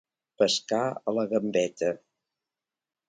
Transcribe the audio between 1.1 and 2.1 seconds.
a la gambeta.